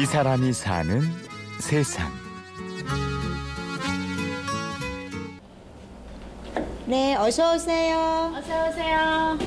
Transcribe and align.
이 0.00 0.06
사람이 0.06 0.52
사는 0.52 1.02
세상. 1.58 2.08
네, 6.86 7.16
어서 7.16 7.56
오세요. 7.56 8.32
어서 8.36 8.68
오세요. 8.68 9.38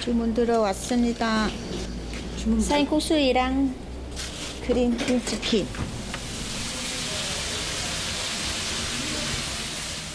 주문 0.00 0.32
들어왔습니다. 0.32 1.48
주문 2.38 2.58
쌀국수이랑 2.58 3.74
그린 4.66 4.96
치킨. 5.26 5.66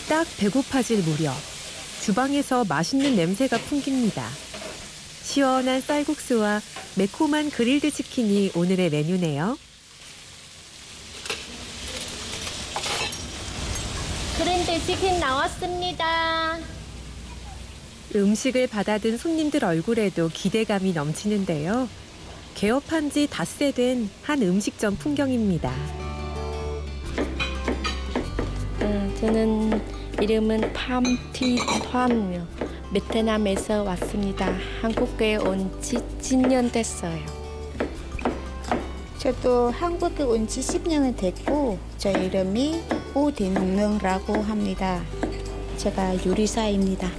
딱 0.09 0.25
배고파질 0.39 1.03
무렵 1.03 1.35
주방에서 2.01 2.65
맛있는 2.65 3.15
냄새가 3.15 3.59
풍깁니다. 3.59 4.27
시원한 5.21 5.81
쌀국수와 5.81 6.61
매콤한 6.95 7.49
그릴드 7.51 7.91
치킨이 7.91 8.51
오늘의 8.55 8.89
메뉴네요. 8.89 9.57
그랜드 14.37 14.85
치킨 14.85 15.19
나왔습니다. 15.19 16.57
음식을 18.13 18.67
받아든 18.67 19.17
손님들 19.17 19.63
얼굴에도 19.63 20.29
기대감이 20.33 20.91
넘치는데요. 20.93 21.87
개업한 22.55 23.09
지 23.09 23.27
닷새 23.27 23.71
된 23.71 24.09
한 24.23 24.41
음식점 24.41 24.97
풍경입니다. 24.97 25.71
음, 28.81 29.17
저는 29.21 29.81
이름은 30.21 30.73
팜티환요. 30.73 32.47
베트남에서 32.93 33.83
왔습니다. 33.83 34.51
한국에 34.81 35.37
온 35.37 35.69
지 35.81 35.95
10년 35.97 36.71
됐어요. 36.71 37.19
저도 39.17 39.69
한국에 39.71 40.23
온 40.23 40.47
지 40.47 40.59
10년이 40.59 41.15
됐고, 41.17 41.77
저 41.97 42.11
이름이 42.11 42.81
오대농릉라고 43.15 44.33
합니다. 44.41 45.01
제가 45.77 46.25
요리사입니다. 46.25 47.09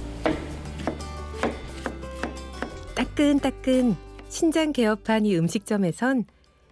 따끈따끈 2.95 3.95
신장 4.29 4.71
개업한 4.73 5.25
이 5.25 5.35
음식점에선 5.37 6.25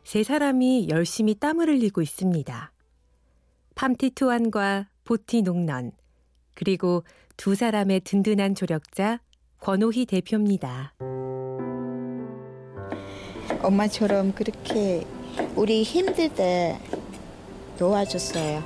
세 0.03 0.23
사람이 0.23 0.89
열심히 0.89 1.35
땀을 1.35 1.69
흘리고 1.69 2.01
있습니다. 2.01 2.71
팜티투안과 3.75 4.87
보티 5.03 5.41
농넌 5.41 5.91
그리고 6.53 7.03
두 7.37 7.55
사람의 7.55 8.01
든든한 8.01 8.55
조력자 8.55 9.19
권오희 9.59 10.05
대표입니다. 10.05 10.93
엄마처럼 13.61 14.33
그렇게 14.33 15.05
우리 15.55 15.83
힘들 15.83 16.29
때 16.29 16.79
도와줬어요. 17.77 18.63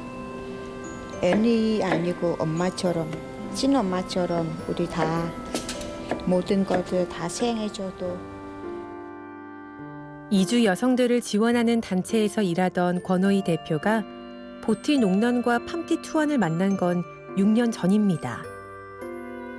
애니 1.22 1.84
아니고 1.84 2.36
엄마처럼, 2.40 3.12
친엄마처럼 3.54 4.66
우리 4.68 4.88
다 4.88 5.32
모든 6.26 6.66
것들 6.66 7.08
다 7.10 7.28
생해줘도 7.30 8.18
이주 10.30 10.66
여성들을 10.66 11.22
지원하는 11.22 11.82
단체에서 11.82 12.42
일하던 12.42 13.04
권오희 13.04 13.44
대표가 13.44 14.04
보티 14.64 14.98
농넌과 14.98 15.66
팜티 15.66 16.02
투안을 16.02 16.38
만난 16.38 16.78
건 16.78 17.04
6년 17.38 17.72
전입니다. 17.72 18.44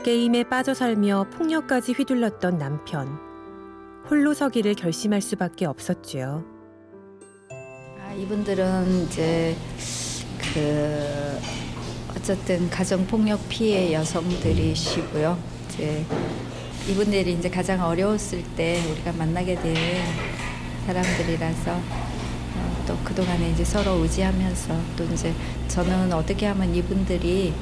게임에 0.03 0.45
빠져 0.45 0.73
살며 0.73 1.27
폭력까지 1.33 1.93
휘둘렀던 1.93 2.59
남편. 2.59 3.19
홀로 4.09 4.35
서기를 4.35 4.75
결심할 4.75 5.21
수밖에 5.21 5.67
없었지요. 5.67 6.45
아, 7.51 8.13
이분들은 8.15 9.03
이제 9.03 9.57
그 10.55 11.39
어쨌든 12.17 12.71
가정 12.71 13.07
폭력 13.07 13.41
피해 13.49 13.93
여성들이시고요. 13.93 15.37
이제 15.69 16.05
이분들이 16.89 17.33
이제 17.33 17.51
가장 17.51 17.85
어려웠을 17.85 18.43
때 18.55 18.81
우리가 18.93 19.13
만나게 19.13 19.57
된 19.57 19.75
사람들이라서 20.87 21.73
어, 21.73 22.26
또 22.87 22.97
그동안에 23.05 23.51
이제 23.51 23.65
서로 23.65 23.95
의지하면서 24.03 24.75
또 24.97 25.05
이제 25.05 25.35
저는 25.69 26.13
어떻게 26.13 26.47
하면 26.47 26.75
이분들이 26.75 27.53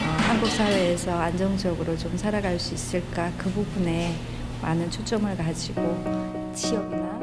어, 0.00 0.04
한국 0.04 0.48
사회에서 0.48 1.16
안정적으로 1.16 1.96
좀 1.96 2.16
살아갈 2.16 2.58
수 2.58 2.74
있을까 2.74 3.30
그 3.38 3.50
부분에 3.50 4.14
많은 4.60 4.90
초점을 4.90 5.36
가지고 5.36 6.52
취업이나 6.54 7.14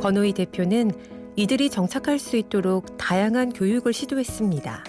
권오희 0.00 0.32
대표는 0.32 0.90
이들이 1.36 1.70
정착할 1.70 2.18
수 2.18 2.36
있도록 2.36 2.98
다양한 2.98 3.52
교육을 3.52 3.92
시도했습니다. 3.92 4.84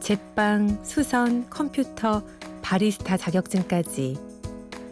제빵, 0.00 0.80
수선, 0.84 1.48
컴퓨터, 1.48 2.22
바리스타 2.60 3.16
자격증까지 3.16 4.18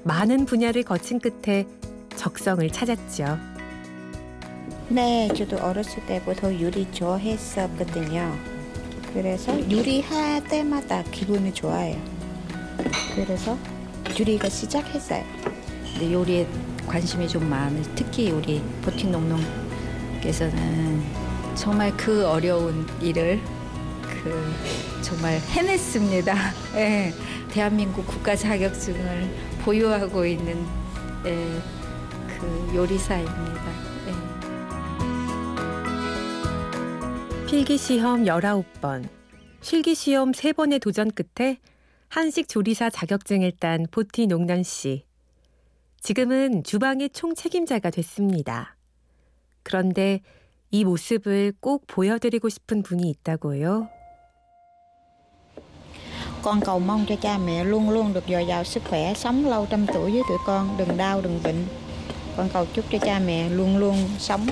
많은 0.05 0.47
분야를 0.47 0.83
거친 0.85 1.21
끝에 1.21 1.67
적성을 2.21 2.69
찾았죠. 2.69 3.39
네, 4.91 5.27
저도 5.35 5.57
어렸을 5.57 6.05
때부터 6.05 6.53
요리 6.61 6.87
좋아했었거든요. 6.93 8.37
그래서 9.15 9.59
요리할 9.71 10.45
때마다 10.45 11.03
기분이 11.05 11.55
좋아요. 11.55 11.97
그래서 13.15 13.57
요리가 14.19 14.51
시작했어요. 14.51 15.25
근데 15.95 16.13
요리에 16.13 16.47
관심이 16.87 17.27
좀 17.27 17.49
많은 17.49 17.83
특히 17.95 18.31
우리 18.31 18.61
보팅 18.83 19.13
농농께서는 19.13 21.03
정말 21.55 21.97
그 21.97 22.27
어려운 22.27 22.87
일을 23.01 23.41
그 24.03 24.55
정말 25.01 25.39
해냈습니다. 25.39 26.37
예, 26.77 27.15
대한민국 27.51 28.07
국가 28.07 28.37
자격증을 28.37 29.31
보유하고 29.65 30.27
있는 30.27 30.67
예, 31.25 31.80
그 32.41 32.75
요리사입니다. 32.75 33.65
예. 34.07 34.13
필기 37.47 37.77
시험 37.77 38.25
19번, 38.25 39.07
실기 39.61 39.95
시험 39.95 40.33
3번의 40.33 40.81
도전 40.81 41.11
끝에 41.11 41.59
한식 42.09 42.49
조리사 42.49 42.89
자격증을 42.89 43.53
딴 43.61 43.87
보티 43.91 44.27
농난 44.27 44.63
씨. 44.63 45.05
지금은 46.01 46.65
주방의 46.65 47.11
총 47.11 47.35
책임자가 47.35 47.91
됐습니다. 47.91 48.75
그런데 49.63 50.21
이 50.71 50.85
모습을 50.85 51.53
꼭 51.61 51.87
보여드리고 51.87 52.49
싶은 52.49 52.83
분이 52.83 53.09
있다고요. 53.11 53.89
Con 56.43 56.61
cầu 56.61 56.81
mong 56.81 57.05
cho 57.07 57.17
cha 57.17 57.39
mẹ 57.39 57.65
luôn 57.65 57.91
luôn 57.91 58.13
được 58.15 58.25
dồi 58.29 58.47
dào 58.47 58.65
sức 58.65 58.83
khỏe, 58.89 59.15
sống 59.15 59.47
lâu 59.47 59.67
trăm 59.71 59.87
tuổi 59.87 60.11
với 60.11 60.23
tụi 60.29 60.39
con, 60.47 60.77
đừng 60.79 60.97
đau, 60.97 61.21
đừng 61.21 61.41
bệnh. 61.45 61.90
Con 62.41 62.49
cầu 62.53 62.67
chúc 62.75 62.85
cho 62.91 62.99
cha 62.99 63.19
mẹ 63.19 63.49
luôn 63.49 63.77
luôn 63.79 63.97
sống 64.19 64.47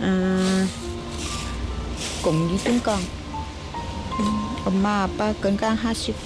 à, 0.00 0.66
cùng 2.24 2.48
với 2.48 2.58
chúng 2.64 2.78
con. 2.84 3.00
엄마 4.64 5.02
아빠 5.02 5.32
건강하시고 5.42 6.18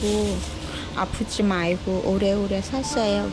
아프지 0.96 1.42
말고 1.42 2.02
오래오래 2.06 2.60
사세요. 2.60 3.30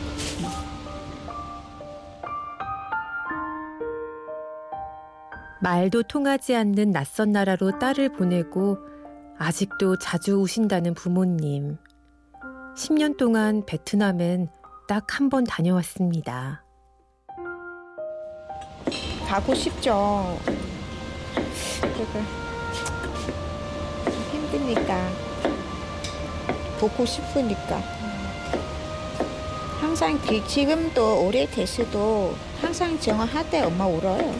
말도 5.60 6.04
통하지 6.04 6.56
않는 6.56 6.90
낯선 6.90 7.32
나라로 7.32 7.78
딸을 7.78 8.12
보내고 8.12 8.78
아직도 9.38 9.96
자주 9.98 10.36
오신다는 10.40 10.94
부모님. 10.94 11.76
10년 12.76 13.16
동안 13.18 13.64
베트남엔 13.66 14.48
딱 14.88 15.06
한 15.20 15.28
번 15.28 15.44
다녀왔습니다. 15.44 16.64
가고 19.32 19.54
싶죠. 19.54 20.38
그래도 21.80 22.20
힘드니까 24.30 25.08
보고 26.78 27.06
싶으니까 27.06 27.80
항상 29.80 30.20
기- 30.20 30.46
지금도 30.46 31.24
오래 31.24 31.46
됐어도 31.46 32.34
항상 32.60 33.00
정화할 33.00 33.48
때 33.48 33.62
엄마 33.62 33.86
울어요. 33.86 34.34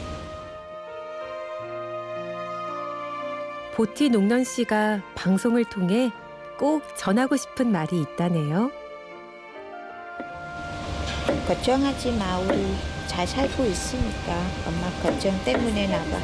보티 3.74 4.10
농넌 4.10 4.44
씨가 4.44 5.00
방송을 5.14 5.64
통해 5.64 6.12
꼭 6.58 6.82
전하고 6.98 7.38
싶은 7.38 7.72
말이 7.72 8.02
있다네요. 8.02 8.70
걱정하지 11.48 12.12
마 12.18 12.38
우리 12.40 12.76
잘 13.06 13.26
살고 13.26 13.64
있으니까 13.64 14.46
엄마 14.66 14.90
걱정 15.02 15.38
때문에 15.44 15.86
나봐. 15.88 16.18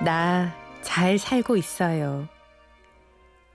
나 0.04 0.68
잘 0.88 1.18
살고 1.18 1.56
있어요. 1.56 2.28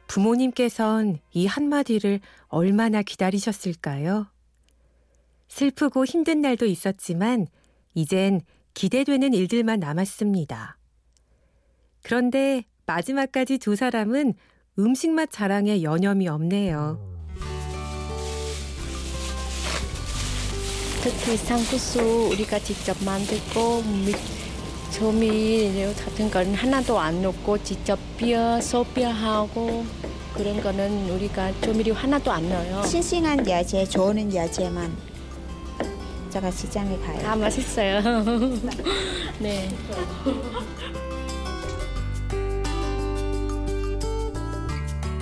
부모님께선 0.07 1.19
이 1.31 1.47
한마디를 1.47 2.19
얼마나 2.47 3.01
기다리셨을까요? 3.01 4.27
슬프고 5.47 6.05
힘든 6.05 6.41
날도 6.41 6.65
있었지만 6.65 7.47
이젠 7.95 8.41
기대되는 8.75 9.33
일들만 9.33 9.79
남았습니다. 9.79 10.77
그런데 12.03 12.63
마지막까지 12.85 13.57
두 13.57 13.75
사람은 13.75 14.35
음식 14.79 15.11
맛 15.11 15.29
자랑에 15.31 15.83
여념이 15.83 16.27
없네요. 16.27 16.97
특히 21.03 21.37
쌍쿠수 21.37 22.29
우리가 22.31 22.59
직접 22.59 22.95
만들고 23.03 23.83
미- 24.05 24.15
조미료 24.91 25.91
같은 25.93 26.29
건 26.31 26.53
하나도 26.53 26.97
안 26.99 27.21
넣고 27.21 27.61
직접 27.63 27.99
뼈, 28.17 28.61
소뼈하고 28.61 29.85
그런 30.33 30.61
거는 30.61 31.09
우리가 31.09 31.51
조미료 31.61 31.93
하나도 31.93 32.31
안 32.31 32.47
넣어요. 32.47 32.83
싱싱한 32.83 33.47
야채, 33.49 33.85
좋은 33.85 34.33
야채만 34.33 34.95
제가 36.29 36.49
시장에 36.49 36.97
가요. 36.99 37.19
다 37.21 37.35
맛있어요. 37.35 38.01
네. 39.39 39.69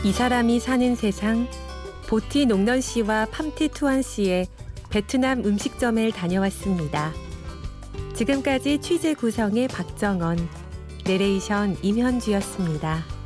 이 0.03 0.12
사람이 0.12 0.59
사는 0.59 0.95
세상 0.95 1.48
보티 2.07 2.48
농넌 2.48 2.81
씨와 2.81 3.27
팜티 3.27 3.68
투안 3.68 4.01
씨의 4.01 4.48
베트남 4.89 5.45
음식점을 5.45 6.12
다녀왔습니다. 6.12 7.13
지금까지 8.15 8.80
취재 8.81 9.13
구성의 9.13 9.68
박정원, 9.68 10.39
내레이션 11.06 11.77
임현주였습니다. 11.83 13.20